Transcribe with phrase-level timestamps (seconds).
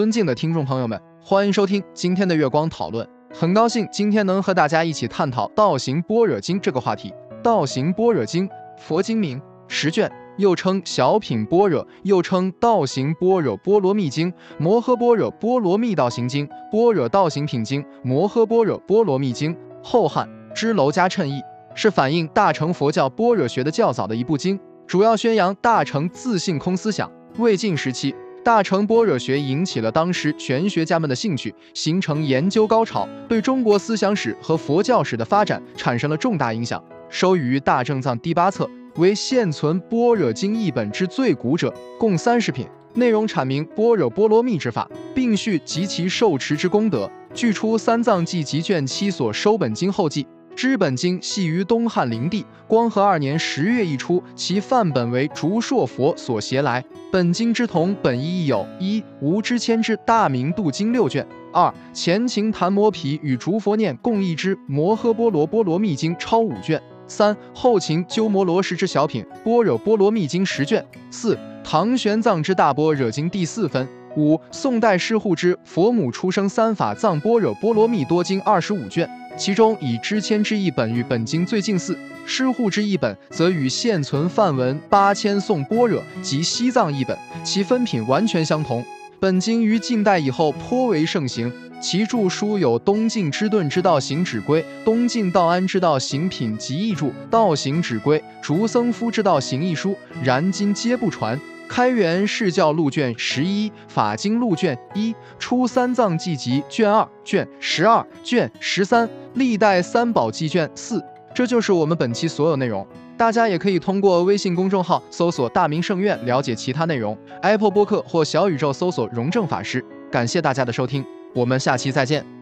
[0.00, 3.06] 尊敬的听众朋友们，欢迎收听今天的月光讨论。
[3.34, 7.10] 很高兴今天能和大家一起探讨《道行般若经》这个话题。
[7.42, 8.48] 《道行般若经》，
[8.78, 21.42] 佛经名，十卷，又称小品般若，又称《道行般若波罗蜜经》《摩诃般若波罗蜜道行经》《般若道行品经》《摩诃般若波罗蜜经》，后汉支娄迦谶译，
[21.74, 27.12] 是反映大乘佛教般若学的较早的一部经，主要宣扬大乘自性空思想。
[27.36, 28.14] 魏晋时期。
[28.42, 36.82] 大乘般若学引起了当时玄学家们的兴趣，形成研究高潮，对中国思想史和佛教史的发展产生了重大影响。
[37.10, 47.10] 收于《大正藏》第八册，为现存般若经译本之最古者，共三十品，内容阐明般若波罗蜜之法，并叙及其受持之功德。
[47.34, 50.26] 据出《三藏记集》卷七所收本经后记。
[50.56, 56.84] 知本经系于东汉灵帝光和二年十月一出，其范本为竺硕佛所携来。
[57.10, 70.80] 本经之同本意亦有：一、吴之谦之大明度经六卷；二、前秦昙摩毗与竺佛念共译之摩诃波罗波罗蜜经超五卷；三、后秦鸠摩罗什之小品般若波罗蜜经十卷；
[71.10, 73.84] 四、唐玄奘之大般若经第四分；
[74.16, 79.08] 五、宋代施护之佛母出生三法藏般若波罗蜜多经二十五卷。
[79.36, 88.84] 其中以支谦之译本与本经最近似，施护之译本则与现存梵文八千颂般若及西藏译本其分品完全相同。
[89.18, 101.38] 本经于近代以后颇为盛行，其著书有东晋之顿之道行指归、东晋道安之道行品及译注、道行指归、竺僧夫之道行一书，然今皆不传。
[101.70, 111.00] 开元释教录卷十一，法经录卷一，初三藏记集卷二、卷十二、卷十三，历代三宝记卷四。
[111.32, 112.84] 这就是我们本期所有内容。
[113.16, 119.84] 大家也可以通过微信公众号搜索“大明圣院”了解其他内容，Apple 播客或小宇宙搜索“荣正法师”。
[120.10, 122.39] 感谢大家的收听，我们下期再见。